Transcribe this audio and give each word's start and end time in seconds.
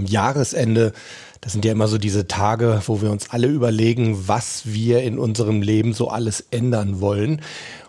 am 0.00 0.06
Jahresende, 0.06 0.92
das 1.40 1.52
sind 1.52 1.64
ja 1.64 1.72
immer 1.72 1.88
so 1.88 1.98
diese 1.98 2.26
Tage, 2.26 2.82
wo 2.86 3.02
wir 3.02 3.10
uns 3.10 3.30
alle 3.30 3.48
überlegen, 3.48 4.28
was 4.28 4.62
wir 4.64 5.02
in 5.02 5.18
unserem 5.18 5.62
Leben 5.62 5.92
so 5.92 6.08
alles 6.08 6.44
ändern 6.50 7.00
wollen. 7.00 7.42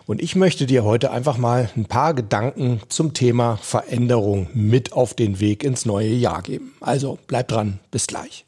Und 0.06 0.20
ich 0.20 0.36
möchte 0.36 0.66
dir 0.66 0.84
heute 0.84 1.10
einfach 1.10 1.38
mal 1.38 1.70
ein 1.76 1.86
paar 1.86 2.12
Gedanken 2.12 2.80
zum 2.88 3.14
Thema 3.14 3.58
Veränderung 3.62 4.48
mit 4.52 4.92
auf 4.92 5.14
den 5.14 5.40
Weg 5.40 5.64
ins 5.64 5.86
neue 5.86 6.12
Jahr 6.12 6.42
geben. 6.42 6.74
Also 6.80 7.18
bleib 7.26 7.48
dran, 7.48 7.78
bis 7.90 8.06
gleich. 8.06 8.44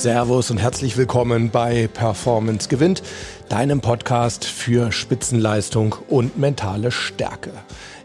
Servus 0.00 0.50
und 0.50 0.56
herzlich 0.56 0.96
willkommen 0.96 1.50
bei 1.50 1.86
Performance 1.86 2.70
gewinnt, 2.70 3.02
deinem 3.50 3.82
Podcast 3.82 4.46
für 4.46 4.92
Spitzenleistung 4.92 5.94
und 6.08 6.38
mentale 6.38 6.90
Stärke. 6.90 7.52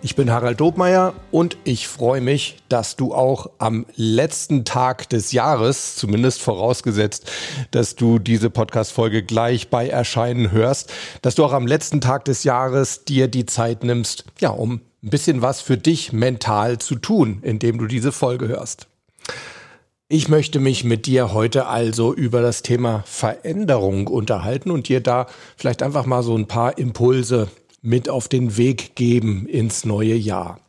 Ich 0.01 0.17
bin 0.17 0.29
Harald 0.29 0.59
Dobmeier 0.59 1.13
und 1.31 1.55
ich 1.63 1.87
freue 1.87 2.19
mich, 2.19 2.57
dass 2.67 2.97
du 2.97 3.13
auch 3.13 3.49
am 3.59 3.85
letzten 3.95 4.65
Tag 4.65 5.07
des 5.07 5.31
Jahres, 5.31 5.95
zumindest 5.95 6.41
vorausgesetzt, 6.41 7.31
dass 7.71 7.95
du 7.95 8.19
diese 8.19 8.49
Podcast-Folge 8.49 9.23
gleich 9.23 9.69
bei 9.69 9.87
Erscheinen 9.87 10.51
hörst, 10.51 10.91
dass 11.21 11.35
du 11.35 11.45
auch 11.45 11.53
am 11.53 11.65
letzten 11.65 12.01
Tag 12.01 12.25
des 12.25 12.43
Jahres 12.43 13.05
dir 13.05 13.29
die 13.29 13.45
Zeit 13.45 13.85
nimmst, 13.85 14.25
ja, 14.41 14.49
um 14.49 14.81
ein 15.01 15.11
bisschen 15.11 15.41
was 15.41 15.61
für 15.61 15.77
dich 15.77 16.11
mental 16.11 16.77
zu 16.77 16.95
tun, 16.95 17.39
indem 17.41 17.77
du 17.77 17.87
diese 17.87 18.11
Folge 18.11 18.49
hörst. 18.49 18.87
Ich 20.07 20.29
möchte 20.29 20.59
mich 20.59 20.83
mit 20.83 21.07
dir 21.07 21.33
heute 21.33 21.65
also 21.65 22.13
über 22.13 22.43
das 22.43 22.61
Thema 22.61 23.03
Veränderung 23.07 24.05
unterhalten 24.05 24.69
und 24.69 24.87
dir 24.87 25.01
da 25.01 25.25
vielleicht 25.57 25.81
einfach 25.81 26.05
mal 26.05 26.21
so 26.21 26.37
ein 26.37 26.45
paar 26.45 26.77
Impulse 26.77 27.47
mit 27.81 28.07
auf 28.07 28.27
den 28.27 28.55
Weg 28.55 28.95
geben 28.95 29.47
ins 29.47 29.83
neue 29.83 30.13
Jahr. 30.13 30.59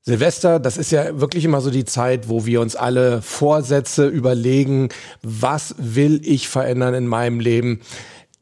Silvester, 0.00 0.58
das 0.58 0.78
ist 0.78 0.90
ja 0.90 1.20
wirklich 1.20 1.44
immer 1.44 1.60
so 1.60 1.70
die 1.70 1.84
Zeit, 1.84 2.30
wo 2.30 2.46
wir 2.46 2.62
uns 2.62 2.76
alle 2.76 3.20
Vorsätze 3.20 4.06
überlegen, 4.06 4.88
was 5.20 5.74
will 5.76 6.22
ich 6.24 6.48
verändern 6.48 6.94
in 6.94 7.06
meinem 7.06 7.40
Leben? 7.40 7.82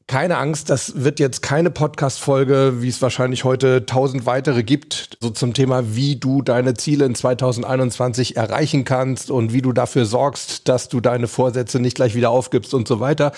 Keine 0.08 0.38
Angst, 0.38 0.70
das 0.70 1.02
wird 1.02 1.18
jetzt 1.18 1.42
keine 1.42 1.68
Podcast-Folge, 1.68 2.74
wie 2.80 2.88
es 2.88 3.02
wahrscheinlich 3.02 3.42
heute 3.42 3.86
tausend 3.86 4.24
weitere 4.24 4.62
gibt, 4.62 5.18
so 5.20 5.30
zum 5.30 5.52
Thema, 5.52 5.96
wie 5.96 6.14
du 6.14 6.42
deine 6.42 6.74
Ziele 6.74 7.04
in 7.06 7.16
2021 7.16 8.36
erreichen 8.36 8.84
kannst 8.84 9.32
und 9.32 9.52
wie 9.52 9.62
du 9.62 9.72
dafür 9.72 10.06
sorgst, 10.06 10.68
dass 10.68 10.88
du 10.88 11.00
deine 11.00 11.26
Vorsätze 11.26 11.80
nicht 11.80 11.96
gleich 11.96 12.14
wieder 12.14 12.30
aufgibst 12.30 12.72
und 12.72 12.86
so 12.86 13.00
weiter. 13.00 13.32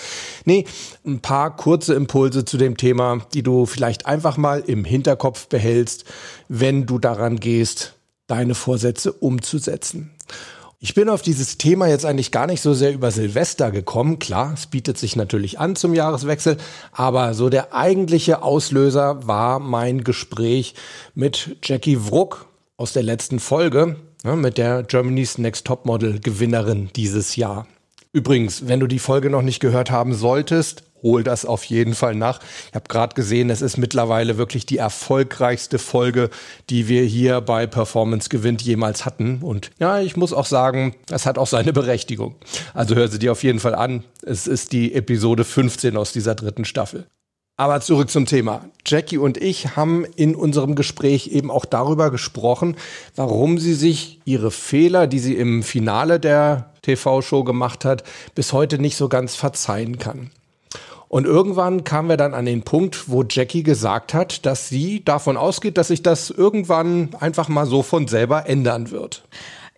Nee, 0.45 0.65
ein 1.07 1.21
paar 1.21 1.55
kurze 1.55 1.95
Impulse 1.95 2.45
zu 2.45 2.57
dem 2.57 2.77
Thema, 2.77 3.17
die 3.33 3.41
du 3.41 3.65
vielleicht 3.65 4.05
einfach 4.05 4.37
mal 4.37 4.59
im 4.59 4.85
Hinterkopf 4.85 5.47
behältst, 5.47 6.05
wenn 6.49 6.85
du 6.85 6.99
daran 6.99 7.39
gehst, 7.39 7.95
deine 8.27 8.53
Vorsätze 8.53 9.11
umzusetzen. 9.11 10.11
Ich 10.81 10.93
bin 10.93 11.09
auf 11.09 11.21
dieses 11.21 11.57
Thema 11.57 11.87
jetzt 11.87 12.05
eigentlich 12.05 12.31
gar 12.31 12.47
nicht 12.47 12.61
so 12.61 12.73
sehr 12.73 12.93
über 12.93 13.11
Silvester 13.11 13.69
gekommen. 13.69 14.17
Klar, 14.17 14.53
es 14.53 14.67
bietet 14.67 14.97
sich 14.97 15.17
natürlich 15.17 15.59
an 15.59 15.75
zum 15.75 15.93
Jahreswechsel, 15.93 16.55
aber 16.93 17.33
so 17.33 17.49
der 17.49 17.73
eigentliche 17.75 18.41
Auslöser 18.43 19.27
war 19.27 19.59
mein 19.59 20.05
Gespräch 20.05 20.75
mit 21.15 21.57
Jackie 21.63 21.97
Wruck 22.09 22.45
aus 22.77 22.93
der 22.93 23.03
letzten 23.03 23.41
Folge, 23.41 23.97
ja, 24.23 24.37
mit 24.37 24.57
der 24.57 24.83
Germany's 24.83 25.37
Next 25.37 25.67
Top 25.67 25.85
Model 25.85 26.21
Gewinnerin 26.21 26.91
dieses 26.95 27.35
Jahr. 27.35 27.67
Übrigens, 28.13 28.69
wenn 28.69 28.79
du 28.79 28.87
die 28.87 28.99
Folge 28.99 29.29
noch 29.29 29.41
nicht 29.41 29.59
gehört 29.59 29.91
haben 29.91 30.13
solltest, 30.13 30.83
hol 31.03 31.23
das 31.23 31.45
auf 31.45 31.63
jeden 31.65 31.95
Fall 31.95 32.15
nach. 32.15 32.39
Ich 32.69 32.75
habe 32.75 32.87
gerade 32.87 33.15
gesehen, 33.15 33.49
es 33.49 33.61
ist 33.61 33.77
mittlerweile 33.77 34.37
wirklich 34.37 34.65
die 34.65 34.77
erfolgreichste 34.77 35.79
Folge, 35.79 36.29
die 36.69 36.87
wir 36.87 37.03
hier 37.03 37.41
bei 37.41 37.67
Performance 37.67 38.29
Gewinnt 38.29 38.61
jemals 38.61 39.05
hatten. 39.05 39.39
Und 39.41 39.71
ja, 39.79 39.99
ich 39.99 40.15
muss 40.15 40.33
auch 40.33 40.45
sagen, 40.45 40.95
es 41.09 41.25
hat 41.25 41.37
auch 41.37 41.47
seine 41.47 41.73
Berechtigung. 41.73 42.35
Also 42.73 42.95
hör 42.95 43.07
sie 43.07 43.19
dir 43.19 43.31
auf 43.31 43.43
jeden 43.43 43.59
Fall 43.59 43.75
an. 43.75 44.03
Es 44.21 44.47
ist 44.47 44.71
die 44.71 44.93
Episode 44.93 45.43
15 45.43 45.97
aus 45.97 46.11
dieser 46.11 46.35
dritten 46.35 46.65
Staffel. 46.65 47.05
Aber 47.59 47.81
zurück 47.81 48.09
zum 48.09 48.25
Thema. 48.25 48.69
Jackie 48.85 49.17
und 49.17 49.35
ich 49.35 49.75
haben 49.75 50.05
in 50.15 50.33
unserem 50.33 50.75
Gespräch 50.75 51.27
eben 51.27 51.51
auch 51.51 51.65
darüber 51.65 52.09
gesprochen, 52.09 52.77
warum 53.17 53.57
sie 53.57 53.73
sich 53.73 54.21
ihre 54.23 54.49
Fehler, 54.49 55.07
die 55.07 55.19
sie 55.19 55.35
im 55.35 55.61
Finale 55.61 56.21
der 56.21 56.71
TV-Show 56.83 57.43
gemacht 57.43 57.83
hat, 57.83 58.03
bis 58.33 58.53
heute 58.53 58.79
nicht 58.79 58.95
so 58.95 59.09
ganz 59.09 59.35
verzeihen 59.35 59.99
kann. 59.99 60.31
Und 61.09 61.25
irgendwann 61.25 61.83
kamen 61.83 62.07
wir 62.07 62.17
dann 62.17 62.35
an 62.35 62.45
den 62.45 62.61
Punkt, 62.61 63.09
wo 63.09 63.23
Jackie 63.27 63.63
gesagt 63.63 64.13
hat, 64.13 64.45
dass 64.45 64.69
sie 64.69 65.03
davon 65.03 65.37
ausgeht, 65.37 65.77
dass 65.77 65.87
sich 65.87 66.03
das 66.03 66.29
irgendwann 66.29 67.09
einfach 67.19 67.49
mal 67.49 67.65
so 67.65 67.81
von 67.81 68.07
selber 68.07 68.47
ändern 68.47 68.91
wird. 68.91 69.23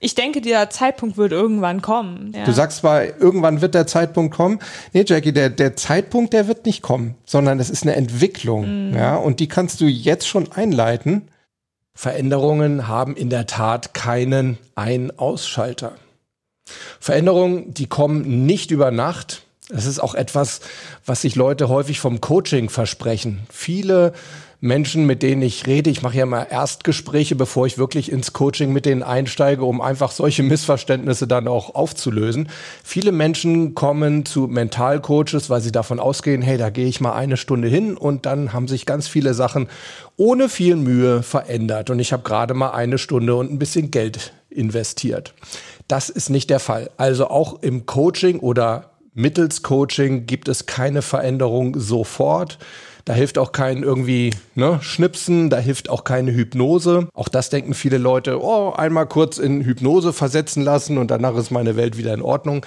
Ich 0.01 0.13
denke, 0.13 0.41
der 0.41 0.69
Zeitpunkt 0.69 1.15
wird 1.15 1.31
irgendwann 1.31 1.81
kommen. 1.81 2.33
Ja. 2.35 2.43
Du 2.43 2.51
sagst 2.51 2.79
zwar, 2.79 3.03
irgendwann 3.03 3.61
wird 3.61 3.75
der 3.75 3.87
Zeitpunkt 3.87 4.35
kommen. 4.35 4.59
Nee, 4.93 5.05
Jackie, 5.07 5.31
der, 5.31 5.49
der 5.49 5.75
Zeitpunkt, 5.77 6.33
der 6.33 6.47
wird 6.47 6.65
nicht 6.65 6.81
kommen, 6.81 7.15
sondern 7.23 7.59
es 7.59 7.69
ist 7.69 7.83
eine 7.83 7.95
Entwicklung. 7.95 8.89
Mhm. 8.89 8.95
Ja, 8.95 9.15
und 9.15 9.39
die 9.39 9.47
kannst 9.47 9.79
du 9.79 9.85
jetzt 9.85 10.27
schon 10.27 10.51
einleiten. 10.51 11.29
Veränderungen 11.93 12.87
haben 12.87 13.15
in 13.15 13.29
der 13.29 13.47
Tat 13.47 13.93
keinen 13.93 14.57
Ein-Ausschalter. 14.75 15.93
Veränderungen, 16.99 17.73
die 17.73 17.87
kommen 17.87 18.45
nicht 18.45 18.71
über 18.71 18.91
Nacht, 18.91 19.43
das 19.71 19.85
ist 19.85 19.99
auch 19.99 20.15
etwas, 20.15 20.61
was 21.05 21.21
sich 21.21 21.35
Leute 21.35 21.69
häufig 21.69 21.99
vom 21.99 22.21
Coaching 22.21 22.69
versprechen. 22.69 23.41
Viele 23.51 24.13
Menschen, 24.63 25.07
mit 25.07 25.23
denen 25.23 25.41
ich 25.41 25.65
rede, 25.65 25.89
ich 25.89 26.03
mache 26.03 26.17
ja 26.17 26.27
mal 26.27 26.43
Erstgespräche, 26.43 27.35
bevor 27.35 27.65
ich 27.65 27.79
wirklich 27.79 28.11
ins 28.11 28.31
Coaching 28.31 28.71
mit 28.71 28.85
denen 28.85 29.01
einsteige, 29.01 29.65
um 29.65 29.81
einfach 29.81 30.11
solche 30.11 30.43
Missverständnisse 30.43 31.25
dann 31.25 31.47
auch 31.47 31.73
aufzulösen. 31.73 32.47
Viele 32.83 33.11
Menschen 33.11 33.73
kommen 33.73 34.23
zu 34.23 34.41
Mentalcoaches, 34.41 35.49
weil 35.49 35.61
sie 35.61 35.71
davon 35.71 35.99
ausgehen, 35.99 36.43
hey, 36.43 36.59
da 36.59 36.69
gehe 36.69 36.87
ich 36.87 37.01
mal 37.01 37.13
eine 37.13 37.37
Stunde 37.37 37.69
hin 37.69 37.97
und 37.97 38.27
dann 38.27 38.53
haben 38.53 38.67
sich 38.67 38.85
ganz 38.85 39.07
viele 39.07 39.33
Sachen 39.33 39.67
ohne 40.15 40.47
viel 40.47 40.75
Mühe 40.75 41.23
verändert. 41.23 41.89
Und 41.89 41.97
ich 41.97 42.13
habe 42.13 42.21
gerade 42.21 42.53
mal 42.53 42.69
eine 42.69 42.99
Stunde 42.99 43.33
und 43.33 43.51
ein 43.51 43.57
bisschen 43.57 43.89
Geld 43.89 44.31
investiert. 44.51 45.33
Das 45.87 46.09
ist 46.09 46.29
nicht 46.29 46.51
der 46.51 46.59
Fall. 46.59 46.91
Also 46.97 47.29
auch 47.29 47.63
im 47.63 47.87
Coaching 47.87 48.37
oder 48.37 48.90
mittels 49.13 49.63
Coaching 49.63 50.25
gibt 50.25 50.47
es 50.47 50.65
keine 50.65 51.01
Veränderung 51.01 51.79
sofort. 51.79 52.57
Da 53.05 53.13
hilft 53.13 53.37
auch 53.37 53.51
kein 53.51 53.81
irgendwie 53.81 54.31
ne, 54.53 54.79
Schnipsen, 54.81 55.49
da 55.49 55.57
hilft 55.57 55.89
auch 55.89 56.03
keine 56.03 56.33
Hypnose. 56.33 57.07
Auch 57.13 57.29
das 57.29 57.49
denken 57.49 57.73
viele 57.73 57.97
Leute, 57.97 58.41
oh, 58.41 58.71
einmal 58.71 59.07
kurz 59.07 59.37
in 59.37 59.61
Hypnose 59.61 60.13
versetzen 60.13 60.63
lassen 60.63 60.97
und 60.97 61.09
danach 61.09 61.35
ist 61.35 61.51
meine 61.51 61.75
Welt 61.75 61.97
wieder 61.97 62.13
in 62.13 62.21
Ordnung. 62.21 62.65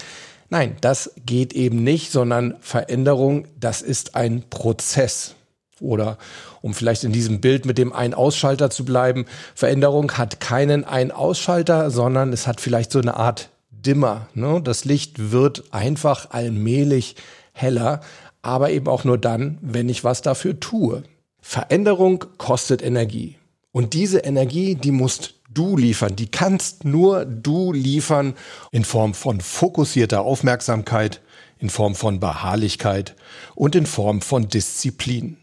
Nein, 0.50 0.76
das 0.80 1.12
geht 1.24 1.52
eben 1.52 1.82
nicht, 1.82 2.10
sondern 2.10 2.56
Veränderung, 2.60 3.46
das 3.58 3.80
ist 3.80 4.14
ein 4.14 4.44
Prozess. 4.50 5.34
Oder 5.80 6.18
um 6.62 6.74
vielleicht 6.74 7.04
in 7.04 7.12
diesem 7.12 7.40
Bild 7.40 7.66
mit 7.66 7.78
dem 7.78 7.92
Ein-Ausschalter 7.92 8.70
zu 8.70 8.84
bleiben, 8.84 9.26
Veränderung 9.54 10.12
hat 10.12 10.40
keinen 10.40 10.84
Ein-Ausschalter, 10.84 11.90
sondern 11.90 12.32
es 12.32 12.46
hat 12.46 12.60
vielleicht 12.60 12.92
so 12.92 13.00
eine 13.00 13.16
Art 13.16 13.50
dimmer. 13.86 14.28
Ne? 14.34 14.60
Das 14.62 14.84
Licht 14.84 15.30
wird 15.30 15.64
einfach 15.72 16.30
allmählich 16.30 17.16
heller, 17.52 18.00
aber 18.42 18.70
eben 18.70 18.88
auch 18.88 19.04
nur 19.04 19.18
dann, 19.18 19.58
wenn 19.60 19.88
ich 19.88 20.04
was 20.04 20.22
dafür 20.22 20.60
tue. 20.60 21.02
Veränderung 21.40 22.24
kostet 22.38 22.82
Energie. 22.82 23.36
Und 23.72 23.92
diese 23.92 24.20
Energie, 24.20 24.74
die 24.74 24.92
musst 24.92 25.34
du 25.52 25.76
liefern. 25.76 26.16
Die 26.16 26.30
kannst 26.30 26.84
nur 26.84 27.24
du 27.24 27.72
liefern 27.72 28.34
in 28.70 28.84
Form 28.84 29.14
von 29.14 29.40
fokussierter 29.40 30.22
Aufmerksamkeit, 30.22 31.20
in 31.58 31.70
Form 31.70 31.94
von 31.94 32.20
Beharrlichkeit 32.20 33.14
und 33.54 33.74
in 33.74 33.86
Form 33.86 34.20
von 34.20 34.48
Disziplin. 34.48 35.38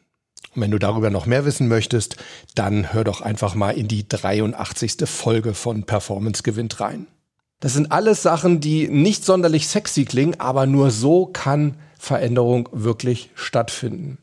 Und 0.53 0.61
wenn 0.61 0.71
du 0.71 0.79
darüber 0.79 1.09
noch 1.09 1.25
mehr 1.25 1.45
wissen 1.45 1.67
möchtest, 1.67 2.17
dann 2.55 2.93
hör 2.93 3.03
doch 3.03 3.21
einfach 3.21 3.55
mal 3.55 3.71
in 3.71 3.87
die 3.87 4.07
83. 4.07 4.97
Folge 5.05 5.53
von 5.53 5.83
Performance 5.83 6.43
gewinnt 6.43 6.79
rein. 6.79 7.07
Das 7.61 7.73
sind 7.73 7.91
alles 7.91 8.23
Sachen, 8.23 8.59
die 8.59 8.89
nicht 8.89 9.23
sonderlich 9.23 9.67
sexy 9.67 10.03
klingen, 10.03 10.39
aber 10.39 10.65
nur 10.65 10.91
so 10.91 11.27
kann 11.27 11.75
Veränderung 11.97 12.67
wirklich 12.71 13.29
stattfinden. 13.35 14.17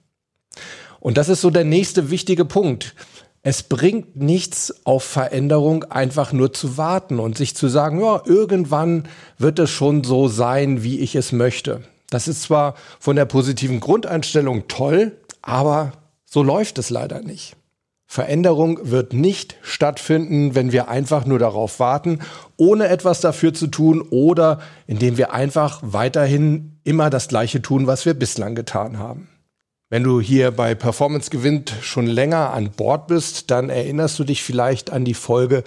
Und 0.99 1.17
das 1.17 1.29
ist 1.29 1.40
so 1.40 1.50
der 1.50 1.64
nächste 1.64 2.11
wichtige 2.11 2.44
Punkt. 2.44 2.96
Es 3.43 3.62
bringt 3.62 4.17
nichts 4.17 4.85
auf 4.85 5.05
Veränderung 5.05 5.85
einfach 5.85 6.32
nur 6.32 6.52
zu 6.52 6.76
warten 6.76 7.20
und 7.20 7.38
sich 7.38 7.55
zu 7.55 7.69
sagen, 7.69 8.00
ja, 8.00 8.20
irgendwann 8.25 9.08
wird 9.38 9.61
es 9.61 9.70
schon 9.70 10.02
so 10.02 10.26
sein, 10.26 10.82
wie 10.82 10.99
ich 10.99 11.14
es 11.14 11.31
möchte. 11.31 11.82
Das 12.11 12.26
ist 12.26 12.43
zwar 12.43 12.75
von 12.99 13.14
der 13.14 13.26
positiven 13.26 13.79
Grundeinstellung 13.79 14.67
toll, 14.67 15.17
aber 15.43 15.93
so 16.25 16.43
läuft 16.43 16.79
es 16.79 16.91
leider 16.91 17.20
nicht. 17.20 17.55
Veränderung 18.10 18.81
wird 18.84 19.12
nicht 19.12 19.56
stattfinden, 19.60 20.55
wenn 20.55 20.72
wir 20.72 20.88
einfach 20.88 21.26
nur 21.26 21.38
darauf 21.38 21.78
warten, 21.78 22.20
ohne 22.56 22.88
etwas 22.88 23.20
dafür 23.20 23.52
zu 23.52 23.66
tun 23.66 24.00
oder 24.00 24.60
indem 24.87 25.19
wir 25.19 25.34
einfach 25.34 25.81
weiterhin 25.82 26.81
immer 26.84 27.10
das 27.10 27.28
Gleiche 27.28 27.60
tun, 27.60 27.87
was 27.87 28.06
wir 28.06 28.14
bislang 28.14 28.55
getan 28.55 28.99
haben. 28.99 29.28
Wenn 29.90 30.05
du 30.05 30.22
hier 30.22 30.52
bei 30.52 30.75
Performance 30.75 31.28
gewinnt 31.28 31.75
schon 31.82 32.06
länger 32.06 32.55
an 32.55 32.70
Bord 32.70 33.08
bist, 33.08 33.50
dann 33.50 33.69
erinnerst 33.69 34.19
du 34.19 34.25
dich 34.25 34.43
vielleicht 34.43 34.90
an 34.90 35.05
die 35.05 35.12
Folge, 35.12 35.62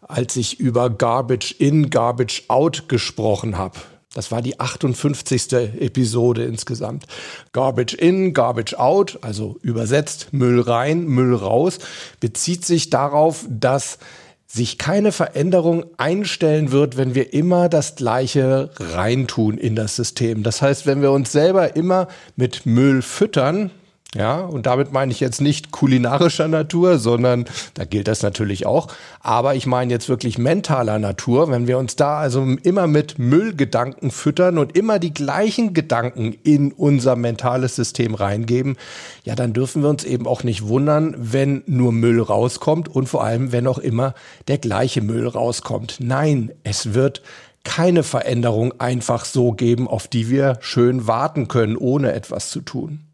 als 0.00 0.36
ich 0.36 0.58
über 0.58 0.88
Garbage 0.88 1.54
in, 1.58 1.90
Garbage 1.90 2.44
out 2.48 2.88
gesprochen 2.88 3.58
habe. 3.58 3.78
Das 4.14 4.30
war 4.30 4.42
die 4.42 4.60
58. 4.60 5.52
Episode 5.80 6.44
insgesamt. 6.44 7.06
Garbage 7.52 7.94
in, 7.94 8.34
Garbage 8.34 8.74
out, 8.74 9.18
also 9.22 9.58
übersetzt 9.62 10.32
Müll 10.32 10.60
rein, 10.60 11.06
Müll 11.06 11.34
raus, 11.34 11.78
bezieht 12.20 12.64
sich 12.64 12.90
darauf, 12.90 13.46
dass 13.48 13.98
sich 14.46 14.76
keine 14.76 15.12
Veränderung 15.12 15.86
einstellen 15.96 16.72
wird, 16.72 16.98
wenn 16.98 17.14
wir 17.14 17.32
immer 17.32 17.70
das 17.70 17.94
Gleiche 17.96 18.70
reintun 18.78 19.56
in 19.56 19.74
das 19.74 19.96
System. 19.96 20.42
Das 20.42 20.60
heißt, 20.60 20.84
wenn 20.84 21.00
wir 21.00 21.10
uns 21.10 21.32
selber 21.32 21.74
immer 21.74 22.08
mit 22.36 22.66
Müll 22.66 23.00
füttern, 23.00 23.70
ja, 24.14 24.40
und 24.40 24.66
damit 24.66 24.92
meine 24.92 25.10
ich 25.10 25.20
jetzt 25.20 25.40
nicht 25.40 25.70
kulinarischer 25.70 26.46
Natur, 26.46 26.98
sondern 26.98 27.46
da 27.72 27.86
gilt 27.86 28.08
das 28.08 28.22
natürlich 28.22 28.66
auch. 28.66 28.88
Aber 29.20 29.54
ich 29.54 29.64
meine 29.66 29.90
jetzt 29.90 30.10
wirklich 30.10 30.36
mentaler 30.36 30.98
Natur. 30.98 31.50
Wenn 31.50 31.66
wir 31.66 31.78
uns 31.78 31.96
da 31.96 32.18
also 32.18 32.42
immer 32.62 32.86
mit 32.86 33.18
Müllgedanken 33.18 34.10
füttern 34.10 34.58
und 34.58 34.76
immer 34.76 34.98
die 34.98 35.14
gleichen 35.14 35.72
Gedanken 35.72 36.34
in 36.42 36.72
unser 36.72 37.16
mentales 37.16 37.74
System 37.74 38.14
reingeben, 38.14 38.76
ja, 39.24 39.34
dann 39.34 39.54
dürfen 39.54 39.82
wir 39.82 39.88
uns 39.88 40.04
eben 40.04 40.26
auch 40.26 40.42
nicht 40.42 40.68
wundern, 40.68 41.14
wenn 41.16 41.62
nur 41.64 41.92
Müll 41.92 42.20
rauskommt 42.20 42.88
und 42.88 43.08
vor 43.08 43.24
allem, 43.24 43.50
wenn 43.50 43.66
auch 43.66 43.78
immer 43.78 44.12
der 44.46 44.58
gleiche 44.58 45.00
Müll 45.00 45.26
rauskommt. 45.26 45.96
Nein, 46.00 46.52
es 46.64 46.92
wird 46.92 47.22
keine 47.64 48.02
Veränderung 48.02 48.78
einfach 48.78 49.24
so 49.24 49.52
geben, 49.52 49.88
auf 49.88 50.06
die 50.06 50.28
wir 50.28 50.58
schön 50.60 51.06
warten 51.06 51.48
können, 51.48 51.76
ohne 51.76 52.12
etwas 52.12 52.50
zu 52.50 52.60
tun. 52.60 53.06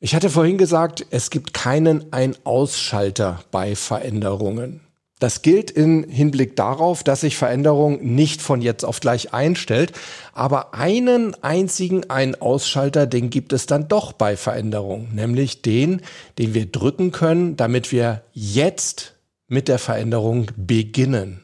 Ich 0.00 0.14
hatte 0.14 0.30
vorhin 0.30 0.58
gesagt, 0.58 1.04
es 1.10 1.28
gibt 1.28 1.52
keinen 1.52 2.12
Ein-Ausschalter 2.12 3.40
bei 3.50 3.74
Veränderungen. 3.74 4.80
Das 5.18 5.42
gilt 5.42 5.72
im 5.72 6.08
Hinblick 6.08 6.54
darauf, 6.54 7.02
dass 7.02 7.22
sich 7.22 7.36
Veränderung 7.36 8.14
nicht 8.14 8.40
von 8.40 8.62
jetzt 8.62 8.84
auf 8.84 9.00
gleich 9.00 9.34
einstellt, 9.34 9.90
aber 10.32 10.72
einen 10.72 11.34
einzigen 11.42 12.08
Ein-Ausschalter, 12.08 13.08
den 13.08 13.28
gibt 13.28 13.52
es 13.52 13.66
dann 13.66 13.88
doch 13.88 14.12
bei 14.12 14.36
Veränderung, 14.36 15.08
nämlich 15.12 15.62
den, 15.62 16.02
den 16.38 16.54
wir 16.54 16.66
drücken 16.66 17.10
können, 17.10 17.56
damit 17.56 17.90
wir 17.90 18.22
jetzt 18.32 19.14
mit 19.48 19.66
der 19.66 19.80
Veränderung 19.80 20.46
beginnen. 20.56 21.42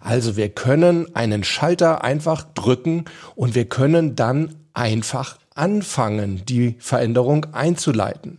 Also 0.00 0.36
wir 0.36 0.50
können 0.50 1.12
einen 1.16 1.42
Schalter 1.42 2.04
einfach 2.04 2.44
drücken 2.54 3.06
und 3.34 3.56
wir 3.56 3.64
können 3.64 4.14
dann 4.14 4.54
einfach 4.74 5.38
anfangen, 5.56 6.42
die 6.46 6.76
Veränderung 6.78 7.46
einzuleiten. 7.52 8.38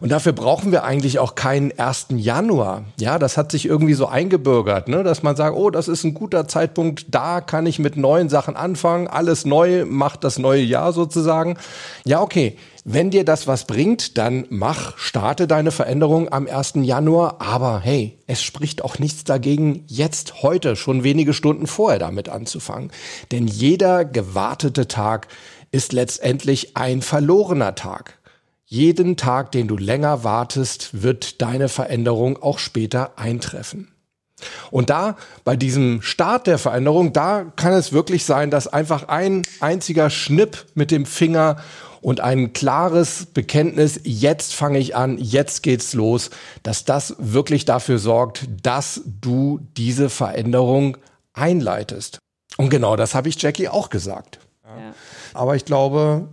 Und 0.00 0.12
dafür 0.12 0.32
brauchen 0.32 0.70
wir 0.70 0.84
eigentlich 0.84 1.18
auch 1.18 1.34
keinen 1.34 1.76
1. 1.76 2.08
Januar. 2.10 2.84
Ja, 3.00 3.18
das 3.18 3.36
hat 3.36 3.50
sich 3.50 3.66
irgendwie 3.66 3.94
so 3.94 4.06
eingebürgert, 4.06 4.86
ne? 4.88 5.02
dass 5.02 5.24
man 5.24 5.34
sagt, 5.34 5.56
oh, 5.56 5.70
das 5.70 5.88
ist 5.88 6.04
ein 6.04 6.14
guter 6.14 6.46
Zeitpunkt, 6.46 7.06
da 7.10 7.40
kann 7.40 7.66
ich 7.66 7.80
mit 7.80 7.96
neuen 7.96 8.28
Sachen 8.28 8.54
anfangen, 8.54 9.08
alles 9.08 9.44
neu 9.44 9.84
macht 9.84 10.22
das 10.22 10.38
neue 10.38 10.62
Jahr 10.62 10.92
sozusagen. 10.92 11.56
Ja, 12.04 12.20
okay. 12.20 12.56
Wenn 12.88 13.10
dir 13.10 13.24
das 13.24 13.48
was 13.48 13.64
bringt, 13.64 14.16
dann 14.16 14.46
mach, 14.48 14.96
starte 14.96 15.48
deine 15.48 15.72
Veränderung 15.72 16.32
am 16.32 16.46
1. 16.46 16.74
Januar. 16.82 17.40
Aber 17.40 17.80
hey, 17.80 18.16
es 18.28 18.44
spricht 18.44 18.84
auch 18.84 19.00
nichts 19.00 19.24
dagegen, 19.24 19.82
jetzt 19.88 20.44
heute, 20.44 20.76
schon 20.76 21.02
wenige 21.02 21.34
Stunden 21.34 21.66
vorher 21.66 21.98
damit 21.98 22.28
anzufangen. 22.28 22.92
Denn 23.32 23.48
jeder 23.48 24.04
gewartete 24.04 24.86
Tag 24.86 25.26
ist 25.70 25.92
letztendlich 25.92 26.76
ein 26.76 27.02
verlorener 27.02 27.74
Tag. 27.74 28.18
Jeden 28.64 29.16
Tag, 29.16 29.52
den 29.52 29.68
du 29.68 29.76
länger 29.76 30.24
wartest, 30.24 31.02
wird 31.02 31.40
deine 31.40 31.68
Veränderung 31.68 32.42
auch 32.42 32.58
später 32.58 33.18
eintreffen. 33.18 33.92
Und 34.70 34.90
da, 34.90 35.16
bei 35.44 35.56
diesem 35.56 36.02
Start 36.02 36.46
der 36.46 36.58
Veränderung, 36.58 37.12
da 37.12 37.44
kann 37.56 37.72
es 37.72 37.92
wirklich 37.92 38.24
sein, 38.24 38.50
dass 38.50 38.66
einfach 38.66 39.08
ein 39.08 39.42
einziger 39.60 40.10
Schnipp 40.10 40.66
mit 40.74 40.90
dem 40.90 41.06
Finger 41.06 41.56
und 42.02 42.20
ein 42.20 42.52
klares 42.52 43.26
Bekenntnis, 43.26 44.00
jetzt 44.04 44.54
fange 44.54 44.78
ich 44.78 44.94
an, 44.94 45.18
jetzt 45.18 45.62
geht's 45.62 45.94
los, 45.94 46.30
dass 46.62 46.84
das 46.84 47.16
wirklich 47.18 47.64
dafür 47.64 47.98
sorgt, 47.98 48.46
dass 48.62 49.00
du 49.04 49.60
diese 49.76 50.10
Veränderung 50.10 50.98
einleitest. 51.32 52.18
Und 52.56 52.70
genau 52.70 52.96
das 52.96 53.14
habe 53.14 53.28
ich 53.28 53.40
Jackie 53.40 53.68
auch 53.68 53.90
gesagt. 53.90 54.38
Ja. 54.66 54.94
Aber 55.32 55.54
ich 55.54 55.64
glaube, 55.64 56.28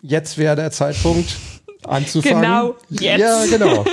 jetzt 0.00 0.36
wäre 0.36 0.56
der 0.56 0.70
Zeitpunkt 0.70 1.36
anzufangen. 1.84 2.42
Genau, 2.42 2.74
jetzt. 2.90 3.20
Ja, 3.20 3.44
genau. 3.46 3.84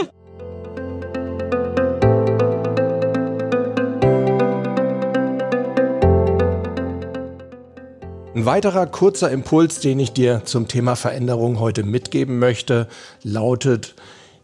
Ein 8.33 8.45
weiterer 8.45 8.87
kurzer 8.87 9.29
Impuls, 9.31 9.81
den 9.81 9.99
ich 9.99 10.13
dir 10.13 10.43
zum 10.45 10.67
Thema 10.67 10.95
Veränderung 10.95 11.59
heute 11.59 11.83
mitgeben 11.83 12.39
möchte, 12.39 12.87
lautet, 13.21 13.95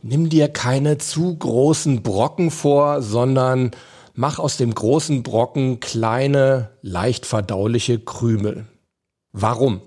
nimm 0.01 0.28
dir 0.28 0.50
keine 0.50 0.98
zu 0.98 1.36
großen 1.36 2.04
Brocken 2.04 2.51
vor, 2.51 3.01
sondern 3.01 3.71
mach 4.13 4.38
aus 4.38 4.57
dem 4.57 4.75
großen 4.75 5.24
Brocken 5.24 5.80
kleine, 5.80 6.71
leicht 6.81 7.25
verdauliche 7.25 7.98
Krümel. 7.98 8.66
Warum? 9.37 9.81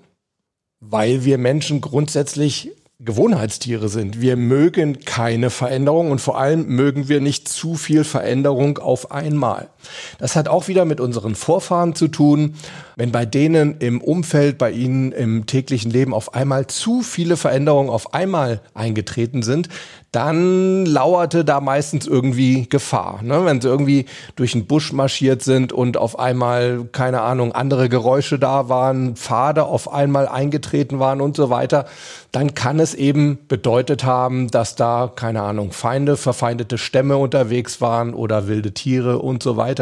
Weil 0.78 1.24
wir 1.24 1.38
Menschen 1.38 1.80
grundsätzlich 1.80 2.70
Gewohnheitstiere 3.00 3.88
sind. 3.88 4.20
Wir 4.20 4.36
mögen 4.36 5.00
keine 5.00 5.48
Veränderung 5.48 6.10
und 6.10 6.20
vor 6.20 6.38
allem 6.38 6.66
mögen 6.66 7.08
wir 7.08 7.22
nicht 7.22 7.48
zu 7.48 7.74
viel 7.74 8.04
Veränderung 8.04 8.76
auf 8.76 9.10
einmal. 9.10 9.70
Das 10.18 10.36
hat 10.36 10.48
auch 10.48 10.68
wieder 10.68 10.84
mit 10.84 11.00
unseren 11.00 11.34
Vorfahren 11.34 11.94
zu 11.94 12.08
tun. 12.08 12.54
Wenn 12.96 13.12
bei 13.12 13.24
denen 13.26 13.78
im 13.78 14.00
Umfeld, 14.00 14.58
bei 14.58 14.70
ihnen 14.70 15.12
im 15.12 15.46
täglichen 15.46 15.90
Leben 15.90 16.12
auf 16.12 16.34
einmal 16.34 16.66
zu 16.66 17.02
viele 17.02 17.36
Veränderungen 17.36 17.90
auf 17.90 18.14
einmal 18.14 18.60
eingetreten 18.74 19.42
sind, 19.42 19.68
dann 20.12 20.86
lauerte 20.86 21.44
da 21.44 21.60
meistens 21.60 22.06
irgendwie 22.06 22.66
Gefahr. 22.68 23.20
Ne? 23.22 23.44
Wenn 23.44 23.60
sie 23.60 23.68
irgendwie 23.68 24.06
durch 24.36 24.52
den 24.52 24.66
Busch 24.66 24.92
marschiert 24.92 25.42
sind 25.42 25.72
und 25.72 25.98
auf 25.98 26.18
einmal, 26.18 26.86
keine 26.92 27.20
Ahnung, 27.20 27.52
andere 27.52 27.90
Geräusche 27.90 28.38
da 28.38 28.70
waren, 28.70 29.16
Pfade 29.16 29.64
auf 29.64 29.92
einmal 29.92 30.26
eingetreten 30.26 30.98
waren 30.98 31.20
und 31.20 31.36
so 31.36 31.50
weiter, 31.50 31.84
dann 32.32 32.54
kann 32.54 32.80
es 32.80 32.94
eben 32.94 33.38
bedeutet 33.48 34.04
haben, 34.04 34.50
dass 34.50 34.76
da, 34.76 35.12
keine 35.14 35.42
Ahnung, 35.42 35.72
Feinde, 35.72 36.16
verfeindete 36.16 36.78
Stämme 36.78 37.18
unterwegs 37.18 37.80
waren 37.82 38.14
oder 38.14 38.48
wilde 38.48 38.72
Tiere 38.72 39.18
und 39.18 39.42
so 39.42 39.56
weiter. 39.56 39.77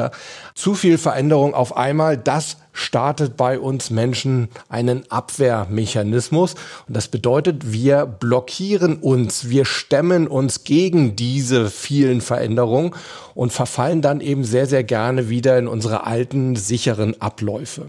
Zu 0.54 0.74
viel 0.74 0.98
Veränderung 0.98 1.54
auf 1.54 1.76
einmal, 1.76 2.16
das 2.16 2.58
startet 2.72 3.36
bei 3.36 3.58
uns 3.58 3.90
Menschen 3.90 4.48
einen 4.68 5.10
Abwehrmechanismus. 5.10 6.54
Und 6.86 6.96
das 6.96 7.08
bedeutet, 7.08 7.72
wir 7.72 8.06
blockieren 8.06 8.98
uns, 8.98 9.48
wir 9.48 9.64
stemmen 9.64 10.28
uns 10.28 10.64
gegen 10.64 11.16
diese 11.16 11.70
vielen 11.70 12.20
Veränderungen 12.20 12.94
und 13.34 13.52
verfallen 13.52 14.02
dann 14.02 14.20
eben 14.20 14.44
sehr, 14.44 14.66
sehr 14.66 14.84
gerne 14.84 15.28
wieder 15.28 15.58
in 15.58 15.68
unsere 15.68 16.06
alten, 16.06 16.56
sicheren 16.56 17.20
Abläufe. 17.20 17.88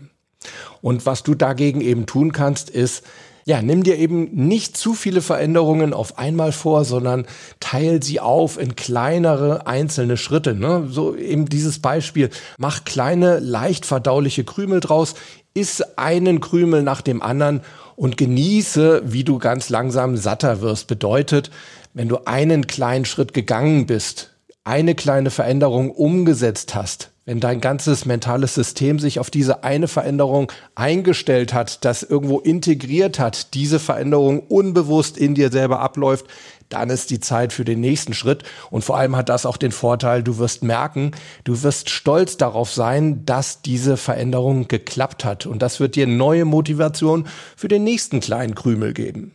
Und 0.82 1.06
was 1.06 1.24
du 1.24 1.36
dagegen 1.36 1.82
eben 1.82 2.06
tun 2.06 2.32
kannst, 2.32 2.70
ist, 2.70 3.04
ja, 3.48 3.62
nimm 3.62 3.84
dir 3.84 3.98
eben 3.98 4.30
nicht 4.34 4.76
zu 4.76 4.94
viele 4.94 5.22
Veränderungen 5.22 5.94
auf 5.94 6.18
einmal 6.18 6.52
vor, 6.52 6.84
sondern 6.84 7.26
teil 7.62 8.04
sie 8.04 8.20
auf 8.20 8.60
in 8.60 8.76
kleinere 8.76 9.66
einzelne 9.66 10.18
Schritte. 10.18 10.54
Ne? 10.54 10.90
So 10.92 11.16
eben 11.16 11.46
dieses 11.46 11.80
Beispiel. 11.80 12.30
Mach 12.58 12.84
kleine, 12.84 13.40
leicht 13.40 13.86
verdauliche 13.86 14.44
Krümel 14.44 14.82
draus, 14.82 15.16
iss 15.54 15.82
einen 15.96 16.42
Krümel 16.42 16.84
nach 16.84 17.00
dem 17.00 17.22
anderen 17.22 17.62
und 17.96 18.18
genieße, 18.18 19.04
wie 19.06 19.24
du 19.24 19.40
ganz 19.40 19.70
langsam 19.70 20.18
satter 20.18 20.60
wirst. 20.60 20.88
Bedeutet, 20.88 21.50
wenn 21.94 22.10
du 22.10 22.26
einen 22.26 22.68
kleinen 22.68 23.06
Schritt 23.06 23.34
gegangen 23.34 23.86
bist, 23.86 24.36
eine 24.66 24.94
kleine 24.94 25.30
Veränderung 25.30 25.92
umgesetzt 25.92 26.76
hast, 26.76 27.12
wenn 27.28 27.42
dein 27.42 27.60
ganzes 27.60 28.06
mentales 28.06 28.56
System 28.56 29.00
sich 29.00 29.20
auf 29.20 29.30
diese 29.30 29.66
eine 29.66 29.90
Veränderung 29.90 30.50
eingestellt 30.76 31.54
hat, 31.54 31.84
das 31.84 32.02
irgendwo 32.02 32.40
integriert 32.40 33.20
hat, 33.20 33.54
diese 33.54 33.80
Veränderung 33.80 34.40
unbewusst 34.40 35.18
in 35.18 35.36
dir 35.36 35.52
selber 35.52 35.82
abläuft, 35.82 36.26
dann 36.70 36.90
ist 36.90 37.10
die 37.10 37.20
Zeit 37.20 37.52
für 37.52 37.66
den 37.66 37.82
nächsten 37.82 38.14
Schritt. 38.14 38.44
Und 38.72 38.86
vor 38.86 38.98
allem 38.98 39.18
hat 39.18 39.28
das 39.28 39.46
auch 39.46 39.58
den 39.58 39.74
Vorteil, 39.74 40.24
du 40.24 40.38
wirst 40.38 40.64
merken, 40.64 41.12
du 41.44 41.62
wirst 41.64 41.90
stolz 41.90 42.38
darauf 42.38 42.72
sein, 42.72 43.26
dass 43.26 43.62
diese 43.62 43.98
Veränderung 43.98 44.70
geklappt 44.70 45.26
hat. 45.26 45.46
Und 45.46 45.62
das 45.62 45.82
wird 45.82 45.98
dir 45.98 46.08
neue 46.08 46.46
Motivation 46.46 47.28
für 47.58 47.68
den 47.68 47.84
nächsten 47.84 48.22
kleinen 48.22 48.56
Krümel 48.56 48.94
geben. 48.94 49.34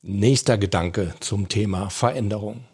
Nächster 0.00 0.56
Gedanke 0.56 1.12
zum 1.20 1.50
Thema 1.50 1.90
Veränderung. 1.90 2.64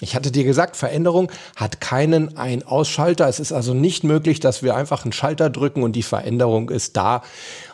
Ich 0.00 0.16
hatte 0.16 0.32
dir 0.32 0.42
gesagt, 0.42 0.74
Veränderung 0.76 1.30
hat 1.54 1.80
keinen 1.80 2.36
Ein-Ausschalter. 2.36 3.28
Es 3.28 3.38
ist 3.38 3.52
also 3.52 3.74
nicht 3.74 4.02
möglich, 4.02 4.40
dass 4.40 4.60
wir 4.60 4.74
einfach 4.74 5.04
einen 5.04 5.12
Schalter 5.12 5.50
drücken 5.50 5.84
und 5.84 5.92
die 5.92 6.02
Veränderung 6.02 6.68
ist 6.68 6.96
da. 6.96 7.22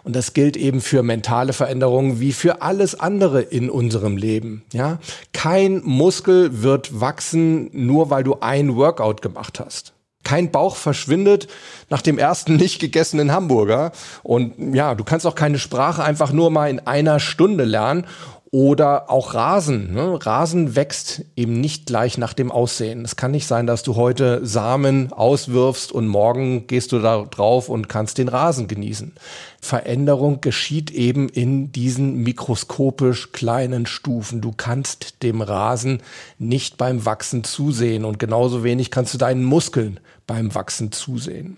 Und 0.05 0.15
das 0.15 0.35
gilt 0.35 0.59
eben 0.59 0.83
für 0.83 1.03
mentale 1.03 1.55
Veränderungen 1.55 2.21
wie 2.21 2.35
für 2.35 2.61
alles 2.61 2.99
andere 2.99 3.41
in 3.41 3.71
unserem 3.71 4.19
Leben. 4.19 4.65
Ja? 4.75 4.99
Kein 5.33 5.81
Muskel 5.83 6.63
wird 6.63 7.01
wachsen, 7.01 7.71
nur 7.73 8.11
weil 8.11 8.23
du 8.23 8.37
ein 8.41 8.77
Workout 8.77 9.23
gemacht 9.23 9.59
hast. 9.59 9.95
Kein 10.23 10.51
Bauch 10.51 10.77
verschwindet 10.77 11.49
nach 11.89 12.03
dem 12.03 12.19
ersten 12.19 12.57
nicht 12.57 12.81
gegessenen 12.81 13.33
Hamburger. 13.33 13.93
Und 14.23 14.75
ja, 14.75 14.95
du 14.95 15.05
kannst 15.05 15.27
auch 15.27 15.35
keine 15.35 15.59
Sprache 15.59 16.05
einfach 16.05 16.33
nur 16.33 16.51
mal 16.51 16.69
in 16.69 16.81
einer 16.81 17.19
Stunde 17.19 17.65
lernen 17.65 18.07
oder 18.53 19.11
auch 19.11 19.35
Rasen. 19.35 19.95
Ne? 19.95 20.19
Rasen 20.21 20.75
wächst 20.75 21.25
eben 21.37 21.61
nicht 21.61 21.87
gleich 21.87 22.19
nach 22.19 22.33
dem 22.33 22.51
Aussehen. 22.51 23.05
Es 23.05 23.15
kann 23.15 23.31
nicht 23.31 23.47
sein, 23.47 23.69
dass 23.69 23.85
du 23.85 23.95
heute 23.95 24.45
Samen 24.45 25.13
auswirfst 25.13 25.93
und 25.93 26.09
morgen 26.09 26.67
gehst 26.67 26.91
du 26.91 26.99
da 26.99 27.23
drauf 27.23 27.69
und 27.69 27.89
kannst 27.89 28.19
den 28.19 28.27
Rasen 28.27 28.67
genießen. 28.67 29.13
Veränderung 29.61 30.41
geschieht 30.41 30.91
eben 30.91 31.29
in 31.29 31.71
diesen 31.71 32.25
mikroskopisch 32.25 33.31
kleinen 33.31 33.87
Stufen. 33.87 34.41
Du 34.41 34.53
kannst 34.57 35.23
dem 35.23 35.43
Rasen 35.43 36.03
nicht 36.39 36.77
beim 36.77 37.05
Wachsen 37.05 37.45
zusehen 37.45 38.05
und 38.05 38.19
genauso 38.19 38.65
wenig 38.65 38.91
kannst 38.91 39.15
du 39.15 39.19
deinen 39.19 39.45
Muskeln 39.45 40.01
beim 40.27 40.57
Wachsen 40.57 40.91
zusehen. 40.91 41.57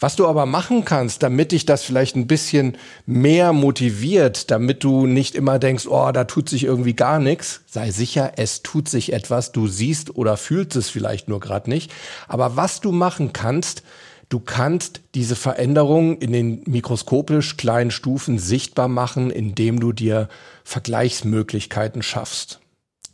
Was 0.00 0.16
du 0.16 0.26
aber 0.26 0.46
machen 0.46 0.84
kannst, 0.84 1.22
damit 1.22 1.52
dich 1.52 1.66
das 1.66 1.82
vielleicht 1.82 2.16
ein 2.16 2.26
bisschen 2.26 2.76
mehr 3.06 3.52
motiviert, 3.52 4.50
damit 4.50 4.84
du 4.84 5.06
nicht 5.06 5.34
immer 5.34 5.58
denkst, 5.58 5.86
oh, 5.86 6.10
da 6.12 6.24
tut 6.24 6.48
sich 6.48 6.64
irgendwie 6.64 6.94
gar 6.94 7.18
nichts, 7.18 7.62
sei 7.66 7.90
sicher, 7.90 8.32
es 8.36 8.62
tut 8.62 8.88
sich 8.88 9.12
etwas, 9.12 9.52
du 9.52 9.66
siehst 9.66 10.14
oder 10.16 10.36
fühlst 10.36 10.76
es 10.76 10.88
vielleicht 10.88 11.28
nur 11.28 11.40
gerade 11.40 11.70
nicht. 11.70 11.90
Aber 12.26 12.56
was 12.56 12.80
du 12.80 12.92
machen 12.92 13.32
kannst, 13.32 13.82
du 14.28 14.40
kannst 14.40 15.00
diese 15.14 15.36
Veränderung 15.36 16.18
in 16.18 16.32
den 16.32 16.62
mikroskopisch 16.66 17.56
kleinen 17.56 17.90
Stufen 17.90 18.38
sichtbar 18.38 18.88
machen, 18.88 19.30
indem 19.30 19.80
du 19.80 19.92
dir 19.92 20.28
Vergleichsmöglichkeiten 20.64 22.02
schaffst. 22.02 22.60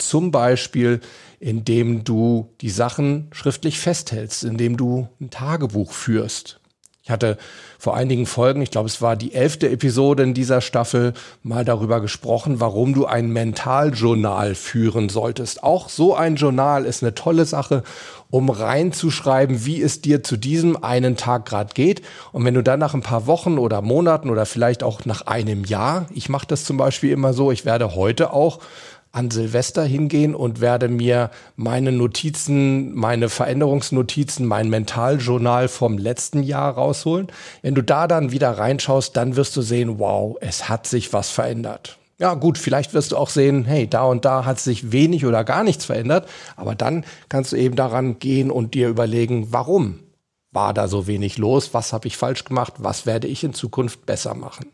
Zum 0.08 0.30
Beispiel, 0.30 1.00
indem 1.40 2.04
du 2.04 2.50
die 2.60 2.70
Sachen 2.70 3.28
schriftlich 3.32 3.78
festhältst, 3.78 4.44
indem 4.44 4.76
du 4.76 5.08
ein 5.20 5.30
Tagebuch 5.30 5.92
führst. 5.92 6.60
Ich 7.04 7.10
hatte 7.10 7.36
vor 7.78 7.94
einigen 7.94 8.24
Folgen, 8.24 8.62
ich 8.62 8.70
glaube 8.70 8.88
es 8.88 9.02
war 9.02 9.14
die 9.14 9.34
elfte 9.34 9.68
Episode 9.68 10.22
in 10.22 10.32
dieser 10.32 10.62
Staffel, 10.62 11.12
mal 11.42 11.62
darüber 11.62 12.00
gesprochen, 12.00 12.60
warum 12.60 12.94
du 12.94 13.04
ein 13.04 13.28
Mentaljournal 13.28 14.54
führen 14.54 15.10
solltest. 15.10 15.62
Auch 15.62 15.90
so 15.90 16.14
ein 16.14 16.36
Journal 16.36 16.86
ist 16.86 17.02
eine 17.02 17.14
tolle 17.14 17.44
Sache, 17.44 17.82
um 18.30 18.48
reinzuschreiben, 18.48 19.66
wie 19.66 19.82
es 19.82 20.00
dir 20.00 20.22
zu 20.22 20.38
diesem 20.38 20.82
einen 20.82 21.18
Tag 21.18 21.44
gerade 21.44 21.74
geht. 21.74 22.00
Und 22.32 22.46
wenn 22.46 22.54
du 22.54 22.62
dann 22.62 22.80
nach 22.80 22.94
ein 22.94 23.02
paar 23.02 23.26
Wochen 23.26 23.58
oder 23.58 23.82
Monaten 23.82 24.30
oder 24.30 24.46
vielleicht 24.46 24.82
auch 24.82 25.04
nach 25.04 25.26
einem 25.26 25.64
Jahr, 25.64 26.06
ich 26.14 26.30
mache 26.30 26.46
das 26.46 26.64
zum 26.64 26.78
Beispiel 26.78 27.10
immer 27.10 27.34
so, 27.34 27.52
ich 27.52 27.66
werde 27.66 27.94
heute 27.94 28.32
auch 28.32 28.60
an 29.14 29.30
Silvester 29.30 29.84
hingehen 29.84 30.34
und 30.34 30.60
werde 30.60 30.88
mir 30.88 31.30
meine 31.54 31.92
Notizen, 31.92 32.92
meine 32.94 33.28
Veränderungsnotizen, 33.28 34.44
mein 34.44 34.68
Mentaljournal 34.68 35.68
vom 35.68 35.98
letzten 35.98 36.42
Jahr 36.42 36.74
rausholen. 36.74 37.28
Wenn 37.62 37.76
du 37.76 37.82
da 37.82 38.08
dann 38.08 38.32
wieder 38.32 38.50
reinschaust, 38.50 39.16
dann 39.16 39.36
wirst 39.36 39.56
du 39.56 39.62
sehen, 39.62 40.00
wow, 40.00 40.36
es 40.40 40.68
hat 40.68 40.88
sich 40.88 41.12
was 41.12 41.30
verändert. 41.30 41.96
Ja, 42.18 42.34
gut, 42.34 42.58
vielleicht 42.58 42.92
wirst 42.92 43.12
du 43.12 43.16
auch 43.16 43.28
sehen, 43.28 43.64
hey, 43.64 43.88
da 43.88 44.02
und 44.04 44.24
da 44.24 44.44
hat 44.44 44.58
sich 44.58 44.90
wenig 44.90 45.24
oder 45.24 45.44
gar 45.44 45.62
nichts 45.62 45.84
verändert, 45.84 46.28
aber 46.56 46.74
dann 46.74 47.04
kannst 47.28 47.52
du 47.52 47.56
eben 47.56 47.76
daran 47.76 48.18
gehen 48.18 48.50
und 48.50 48.74
dir 48.74 48.88
überlegen, 48.88 49.52
warum 49.52 50.00
war 50.50 50.74
da 50.74 50.88
so 50.88 51.06
wenig 51.06 51.38
los, 51.38 51.72
was 51.72 51.92
habe 51.92 52.08
ich 52.08 52.16
falsch 52.16 52.44
gemacht, 52.44 52.74
was 52.78 53.06
werde 53.06 53.28
ich 53.28 53.44
in 53.44 53.54
Zukunft 53.54 54.06
besser 54.06 54.34
machen. 54.34 54.66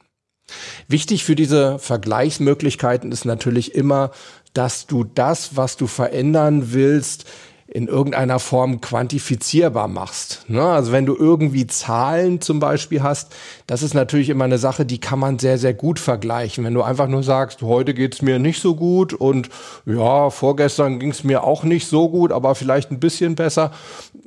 Wichtig 0.89 1.25
für 1.25 1.35
diese 1.35 1.79
Vergleichsmöglichkeiten 1.79 3.13
ist 3.13 3.25
natürlich 3.25 3.75
immer, 3.75 4.11
dass 4.53 4.87
du 4.87 5.05
das, 5.05 5.57
was 5.57 5.77
du 5.77 5.87
verändern 5.87 6.73
willst, 6.73 7.27
in 7.73 7.87
irgendeiner 7.87 8.41
Form 8.41 8.81
quantifizierbar 8.81 9.87
machst. 9.87 10.45
Ne? 10.49 10.61
Also 10.61 10.91
wenn 10.91 11.07
du 11.07 11.15
irgendwie 11.15 11.69
Zahlen 11.69 12.41
zum 12.41 12.59
Beispiel 12.59 13.01
hast, 13.05 13.33
das 13.69 13.85
ist 13.85 13.95
natürlich 13.95 14.29
immer 14.29 14.43
eine 14.43 14.59
Sache, 14.59 14.85
die 14.85 14.99
kann 14.99 15.21
man 15.21 15.39
sehr, 15.39 15.57
sehr 15.57 15.73
gut 15.73 16.01
vergleichen. 16.01 16.65
Wenn 16.65 16.75
du 16.75 16.83
einfach 16.83 17.07
nur 17.07 17.23
sagst, 17.23 17.63
heute 17.63 17.95
geht's 17.95 18.23
mir 18.23 18.41
nicht 18.41 18.61
so 18.61 18.75
gut 18.75 19.15
und 19.15 19.51
ja, 19.87 20.31
vorgestern 20.31 20.99
ging's 20.99 21.23
mir 21.23 21.45
auch 21.45 21.63
nicht 21.63 21.87
so 21.87 22.09
gut, 22.09 22.33
aber 22.33 22.57
vielleicht 22.57 22.91
ein 22.91 22.99
bisschen 22.99 23.37
besser 23.37 23.71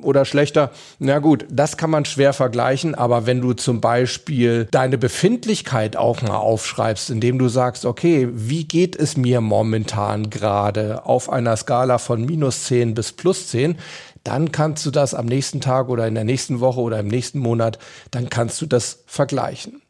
oder 0.03 0.23
schlechter. 0.23 0.71
Na 0.99 1.19
gut, 1.19 1.45
das 1.49 1.75
kann 1.75 1.89
man 1.89 2.05
schwer 2.05 2.31
vergleichen, 2.31 2.95
aber 2.95 3.25
wenn 3.25 3.41
du 3.41 3.53
zum 3.53 3.81
Beispiel 3.81 4.67
deine 4.71 4.97
Befindlichkeit 4.97 5.97
auch 5.97 6.21
mal 6.21 6.37
aufschreibst, 6.37 7.09
indem 7.09 7.39
du 7.39 7.49
sagst, 7.49 7.85
okay, 7.85 8.29
wie 8.31 8.63
geht 8.63 8.95
es 8.95 9.17
mir 9.17 9.41
momentan 9.41 10.29
gerade 10.29 11.05
auf 11.05 11.29
einer 11.29 11.57
Skala 11.57 11.97
von 11.97 12.25
minus 12.25 12.63
10 12.65 12.93
bis 12.93 13.11
plus 13.11 13.33
plus 13.33 13.47
10, 13.47 13.77
dann 14.23 14.51
kannst 14.51 14.85
du 14.85 14.91
das 14.91 15.13
am 15.13 15.25
nächsten 15.25 15.59
Tag 15.59 15.89
oder 15.89 16.07
in 16.07 16.15
der 16.15 16.23
nächsten 16.23 16.59
Woche 16.59 16.79
oder 16.79 16.99
im 16.99 17.07
nächsten 17.07 17.39
Monat, 17.39 17.79
dann 18.11 18.29
kannst 18.29 18.61
du 18.61 18.65
das 18.65 19.03
vergleichen. 19.07 19.81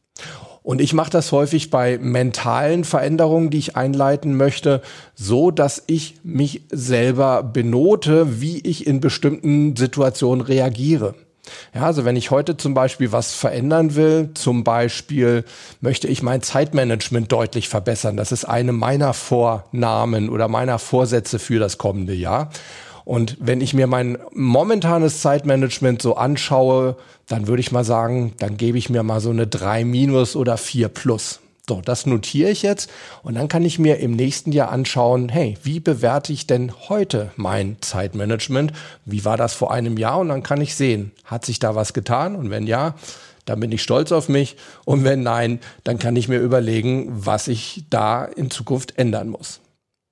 Und 0.64 0.80
ich 0.80 0.94
mache 0.94 1.12
das 1.12 1.32
häufig 1.34 1.70
bei 1.70 1.98
mentalen 1.98 2.86
Veränderungen, 2.86 3.50
die 3.50 3.60
ich 3.60 3.76
einleiten 3.76 4.36
möchte, 4.36 4.82
so 5.14 5.52
dass 5.52 5.84
ich 5.88 6.16
mich 6.24 6.64
selber 6.72 7.44
benote, 7.44 8.42
wie 8.42 8.60
ich 8.60 8.88
in 8.88 9.02
bestimmten 9.02 9.76
Situationen 9.76 10.42
reagiere. 10.42 11.16
Ja, 11.76 11.82
also 11.82 12.06
wenn 12.06 12.16
ich 12.16 12.32
heute 12.32 12.56
zum 12.56 12.74
Beispiel 12.74 13.12
was 13.12 13.34
verändern 13.34 13.96
will, 13.96 14.30
zum 14.34 14.64
Beispiel 14.64 15.44
möchte 15.82 16.08
ich 16.08 16.24
mein 16.24 16.42
Zeitmanagement 16.42 17.30
deutlich 17.30 17.68
verbessern. 17.68 18.16
Das 18.16 18.32
ist 18.32 18.46
eine 18.46 18.72
meiner 18.72 19.14
Vornamen 19.14 20.30
oder 20.30 20.48
meiner 20.48 20.80
Vorsätze 20.80 21.40
für 21.40 21.60
das 21.60 21.78
kommende 21.78 22.14
Jahr. 22.14 22.50
Und 23.06 23.38
wenn 23.40 23.62
ich 23.62 23.74
mir 23.74 23.88
mein 23.88 24.18
momentanes 24.34 25.22
Zeitmanagement 25.22 26.02
so 26.02 26.16
anschaue, 26.16 26.96
dann 27.28 27.48
würde 27.48 27.62
ich 27.62 27.72
mal 27.72 27.84
sagen, 27.84 28.34
dann 28.40 28.58
gebe 28.58 28.78
ich 28.78 28.90
mir 28.90 29.04
mal 29.04 29.20
so 29.20 29.30
eine 29.30 29.48
3 29.48 29.86
minus 29.86 30.36
oder 30.36 30.58
4 30.58 30.88
plus. 30.90 31.40
So, 31.68 31.80
das 31.80 32.06
notiere 32.06 32.50
ich 32.50 32.62
jetzt 32.62 32.90
und 33.22 33.36
dann 33.36 33.48
kann 33.48 33.64
ich 33.64 33.80
mir 33.80 33.98
im 34.00 34.18
nächsten 34.18 34.52
Jahr 34.52 34.70
anschauen, 34.70 35.30
hey, 35.30 35.58
wie 35.64 35.80
bewerte 35.80 36.34
ich 36.34 36.46
denn 36.46 36.74
heute 36.90 37.32
mein 37.38 37.78
Zeitmanagement? 37.80 38.74
Wie 39.06 39.24
war 39.24 39.38
das 39.38 39.54
vor 39.54 39.72
einem 39.72 39.98
Jahr? 39.98 40.20
Und 40.20 40.28
dann 40.28 40.44
kann 40.44 40.60
ich 40.60 40.76
sehen, 40.76 41.14
hat 41.24 41.46
sich 41.46 41.60
da 41.60 41.74
was 41.74 41.94
getan? 41.94 42.36
Und 42.36 42.50
wenn 42.50 42.68
ja, 42.68 42.96
dann 43.46 43.62
bin 43.62 43.72
ich 43.72 43.82
stolz 43.82 44.12
auf 44.12 44.28
mich. 44.28 44.58
Und 44.84 45.06
wenn 45.06 45.24
nein, 45.24 45.60
dann 45.86 46.00
kann 46.00 46.18
ich 46.18 46.28
mir 46.28 46.40
überlegen, 46.40 47.08
was 47.14 47.48
ich 47.48 47.86
da 47.90 48.26
in 48.26 48.52
Zukunft 48.52 48.98
ändern 48.98 49.30
muss. 49.30 49.62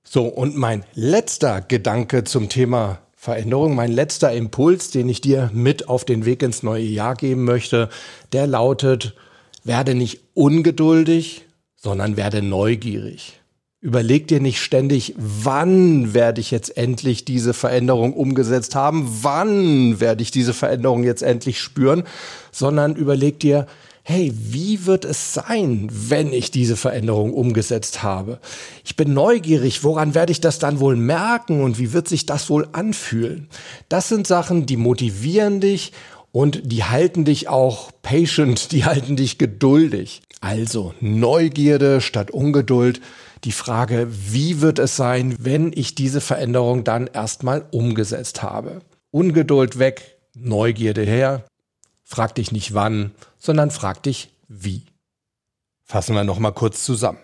So, 0.04 0.26
und 0.26 0.58
mein 0.58 0.84
letzter 0.94 1.62
Gedanke 1.62 2.24
zum 2.24 2.50
Thema 2.50 3.00
Veränderung, 3.16 3.76
mein 3.76 3.92
letzter 3.92 4.34
Impuls, 4.34 4.90
den 4.90 5.08
ich 5.08 5.22
dir 5.22 5.52
mit 5.54 5.88
auf 5.88 6.06
den 6.06 6.26
Weg 6.26 6.42
ins 6.42 6.64
neue 6.64 6.84
Jahr 6.84 7.16
geben 7.16 7.44
möchte, 7.44 7.90
der 8.34 8.48
lautet, 8.48 9.14
werde 9.64 9.94
nicht 9.94 10.22
ungeduldig, 10.34 11.46
sondern 11.76 12.18
werde 12.18 12.42
neugierig. 12.42 13.40
Überleg 13.80 14.28
dir 14.28 14.40
nicht 14.40 14.60
ständig, 14.60 15.16
wann 15.18 16.14
werde 16.14 16.42
ich 16.42 16.52
jetzt 16.52 16.78
endlich 16.78 17.26
diese 17.26 17.54
Veränderung 17.54 18.14
umgesetzt 18.14 18.76
haben, 18.76 19.08
wann 19.22 20.00
werde 20.00 20.22
ich 20.24 20.32
diese 20.32 20.54
Veränderung 20.54 21.04
jetzt 21.04 21.24
endlich 21.24 21.60
spüren, 21.60 22.04
sondern 22.52 22.96
überleg 22.96 23.40
dir, 23.40 23.68
hey, 24.04 24.34
wie 24.36 24.86
wird 24.86 25.06
es 25.06 25.34
sein, 25.34 25.88
wenn 25.92 26.34
ich 26.34 26.52
diese 26.52 26.76
Veränderung 26.76 27.34
umgesetzt 27.34 28.04
habe? 28.04 28.40
Ich 28.84 28.96
bin 28.96 29.14
neugierig, 29.14 29.84
woran 29.84 30.16
werde 30.16 30.32
ich 30.32 30.42
das 30.42 30.60
dann 30.60 30.80
wohl 30.80 30.96
merken 30.96 31.64
und 31.64 31.80
wie 31.80 31.94
wird 31.94 32.08
sich 32.08 32.26
das 32.26 32.50
wohl 32.50 32.68
anfühlen? 32.72 33.48
Das 33.90 34.10
sind 34.10 34.28
Sachen, 34.28 34.66
die 34.66 34.78
motivieren 34.78 35.60
dich 35.60 35.92
und 36.32 36.72
die 36.72 36.84
halten 36.84 37.26
dich 37.26 37.48
auch 37.48 37.92
patient, 38.02 38.72
die 38.72 38.86
halten 38.86 39.16
dich 39.16 39.38
geduldig. 39.38 40.22
Also 40.40 40.94
Neugierde 41.00 42.02
statt 42.02 42.32
Ungeduld. 42.32 43.02
Die 43.44 43.52
Frage, 43.52 44.08
wie 44.10 44.62
wird 44.62 44.80
es 44.80 44.96
sein, 44.96 45.36
wenn 45.40 45.72
ich 45.74 45.96
diese 45.96 46.22
Veränderung 46.22 46.84
dann 46.84 47.08
erstmal 47.08 47.66
umgesetzt 47.72 48.44
habe? 48.44 48.82
Ungeduld 49.12 49.78
weg, 49.78 50.18
Neugierde 50.36 51.04
her. 51.04 51.44
Frag 52.12 52.36
dich 52.36 52.52
nicht 52.52 52.74
wann, 52.74 53.12
sondern 53.40 53.72
frag 53.72 54.04
dich 54.04 54.32
wie. 54.50 54.84
Fassen 55.86 56.14
wir 56.14 56.26
nochmal 56.26 56.52
kurz 56.52 56.84
zusammen. 56.84 57.20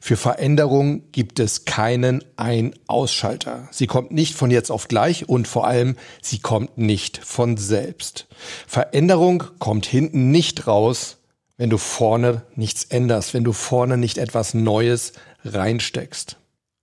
Für 0.00 0.16
Veränderung 0.16 1.10
gibt 1.10 1.40
es 1.40 1.64
keinen 1.64 2.22
Ein-Ausschalter. 2.36 3.68
Sie 3.72 3.88
kommt 3.88 4.12
nicht 4.12 4.36
von 4.36 4.52
jetzt 4.52 4.70
auf 4.70 4.86
gleich 4.86 5.28
und 5.28 5.48
vor 5.48 5.66
allem, 5.66 5.96
sie 6.22 6.38
kommt 6.38 6.78
nicht 6.78 7.18
von 7.18 7.56
selbst. 7.56 8.28
Veränderung 8.68 9.42
kommt 9.58 9.86
hinten 9.86 10.30
nicht 10.30 10.68
raus, 10.68 11.16
wenn 11.56 11.68
du 11.68 11.76
vorne 11.76 12.42
nichts 12.54 12.84
änderst, 12.84 13.34
wenn 13.34 13.42
du 13.42 13.52
vorne 13.52 13.96
nicht 13.96 14.18
etwas 14.18 14.54
Neues 14.54 15.14
reinsteckst. 15.44 16.36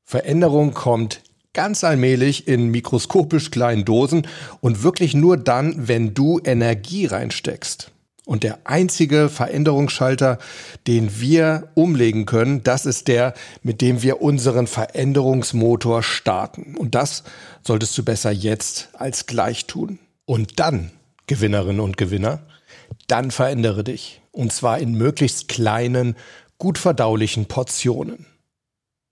Veränderung 0.03 0.73
kommt 0.73 1.21
ganz 1.53 1.83
allmählich 1.83 2.47
in 2.47 2.69
mikroskopisch 2.69 3.51
kleinen 3.51 3.85
Dosen 3.85 4.27
und 4.59 4.83
wirklich 4.83 5.13
nur 5.13 5.37
dann, 5.37 5.87
wenn 5.87 6.13
du 6.13 6.39
Energie 6.43 7.05
reinsteckst. 7.05 7.91
Und 8.25 8.43
der 8.43 8.59
einzige 8.63 9.27
Veränderungsschalter, 9.27 10.37
den 10.87 11.19
wir 11.19 11.69
umlegen 11.73 12.25
können, 12.25 12.63
das 12.63 12.85
ist 12.85 13.09
der, 13.09 13.33
mit 13.63 13.81
dem 13.81 14.01
wir 14.01 14.21
unseren 14.21 14.65
Veränderungsmotor 14.65 16.03
starten. 16.03 16.75
Und 16.77 16.95
das 16.95 17.23
solltest 17.65 17.97
du 17.97 18.03
besser 18.03 18.31
jetzt 18.31 18.89
als 18.93 19.25
gleich 19.25 19.65
tun. 19.65 19.99
Und 20.25 20.59
dann, 20.59 20.91
Gewinnerinnen 21.27 21.81
und 21.81 21.97
Gewinner, 21.97 22.39
dann 23.07 23.29
verändere 23.29 23.83
dich. 23.83 24.21
Und 24.31 24.53
zwar 24.53 24.79
in 24.79 24.93
möglichst 24.93 25.49
kleinen, 25.49 26.15
gut 26.57 26.77
verdaulichen 26.77 27.45
Portionen. 27.47 28.25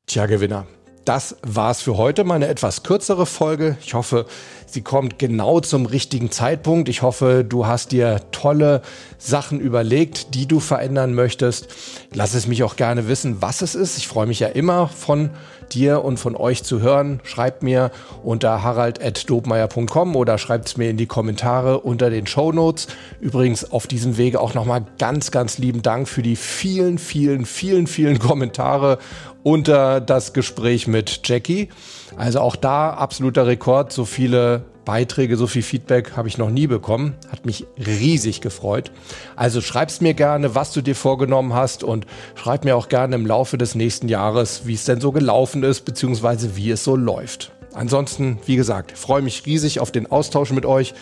Tja, 0.07 0.25
Gewinner, 0.25 0.67
das 1.05 1.37
war's 1.41 1.81
für 1.81 1.97
heute. 1.97 2.23
Meine 2.23 2.47
etwas 2.47 2.83
kürzere 2.83 3.25
Folge. 3.25 3.77
Ich 3.83 3.93
hoffe, 3.93 4.25
sie 4.65 4.81
kommt 4.81 5.19
genau 5.19 5.59
zum 5.59 5.85
richtigen 5.85 6.31
Zeitpunkt. 6.31 6.89
Ich 6.89 7.01
hoffe, 7.01 7.43
du 7.47 7.65
hast 7.65 7.91
dir 7.91 8.21
tolle 8.31 8.81
Sachen 9.17 9.59
überlegt, 9.59 10.35
die 10.35 10.47
du 10.47 10.59
verändern 10.59 11.13
möchtest. 11.13 11.67
Lass 12.13 12.33
es 12.33 12.47
mich 12.47 12.63
auch 12.63 12.75
gerne 12.75 13.07
wissen, 13.07 13.41
was 13.41 13.61
es 13.61 13.75
ist. 13.75 13.97
Ich 13.97 14.07
freue 14.07 14.27
mich 14.27 14.39
ja 14.39 14.47
immer 14.47 14.87
von 14.87 15.31
dir 15.73 16.03
und 16.03 16.17
von 16.17 16.35
euch 16.35 16.63
zu 16.63 16.81
hören. 16.81 17.21
Schreibt 17.23 17.63
mir 17.63 17.91
unter 18.23 18.63
harald.dobmeier.com 18.63 20.15
oder 20.15 20.37
schreibt 20.37 20.67
es 20.67 20.77
mir 20.77 20.89
in 20.89 20.97
die 20.97 21.05
Kommentare 21.05 21.79
unter 21.79 22.09
den 22.09 22.27
Show 22.27 22.51
Notes. 22.51 22.87
Übrigens 23.19 23.71
auf 23.71 23.87
diesem 23.87 24.17
Wege 24.17 24.39
auch 24.39 24.53
nochmal 24.53 24.85
ganz, 24.99 25.31
ganz 25.31 25.57
lieben 25.57 25.81
Dank 25.81 26.07
für 26.07 26.21
die 26.21 26.35
vielen, 26.35 26.97
vielen, 26.97 27.45
vielen, 27.45 27.87
vielen 27.87 28.19
Kommentare 28.19 28.99
unter 29.43 30.01
das 30.01 30.33
Gespräch 30.33 30.87
mit 30.87 31.21
Jackie. 31.27 31.69
Also 32.17 32.39
auch 32.39 32.55
da 32.55 32.91
absoluter 32.91 33.47
Rekord. 33.47 33.91
So 33.91 34.05
viele 34.05 34.63
Beiträge, 34.85 35.37
so 35.37 35.47
viel 35.47 35.61
Feedback 35.61 36.17
habe 36.17 36.27
ich 36.27 36.37
noch 36.37 36.49
nie 36.49 36.67
bekommen. 36.67 37.15
Hat 37.31 37.45
mich 37.45 37.65
riesig 37.77 38.41
gefreut. 38.41 38.91
Also 39.35 39.61
schreib's 39.61 40.01
mir 40.01 40.13
gerne, 40.13 40.55
was 40.55 40.73
du 40.73 40.81
dir 40.81 40.95
vorgenommen 40.95 41.53
hast 41.53 41.83
und 41.83 42.05
schreib 42.35 42.65
mir 42.65 42.75
auch 42.75 42.89
gerne 42.89 43.15
im 43.15 43.25
Laufe 43.25 43.57
des 43.57 43.75
nächsten 43.75 44.07
Jahres, 44.07 44.63
wie 44.65 44.73
es 44.73 44.85
denn 44.85 45.01
so 45.01 45.11
gelaufen 45.11 45.63
ist, 45.63 45.85
beziehungsweise 45.85 46.55
wie 46.55 46.71
es 46.71 46.83
so 46.83 46.95
läuft. 46.95 47.51
Ansonsten, 47.73 48.39
wie 48.45 48.57
gesagt, 48.57 48.97
freue 48.97 49.21
mich 49.21 49.45
riesig 49.45 49.79
auf 49.79 49.91
den 49.91 50.11
Austausch 50.11 50.51
mit 50.51 50.65
euch, 50.65 50.93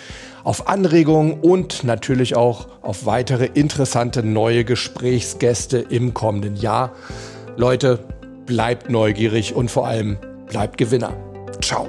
auf 0.43 0.67
Anregungen 0.67 1.39
und 1.39 1.83
natürlich 1.83 2.35
auch 2.35 2.67
auf 2.83 3.07
weitere 3.07 3.45
interessante 3.45 4.21
neue 4.21 4.63
Gesprächsgäste 4.65 5.79
im 5.79 6.13
kommenden 6.13 6.55
Jahr. 6.55 6.91
Leute, 7.57 7.99
bleibt 8.49 8.89
neugierig 8.89 9.53
und 9.53 9.69
vor 9.69 9.87
allem 9.87 10.17
bleibt 10.47 10.79
Gewinner. 10.79 11.15
Ciao. 11.61 11.87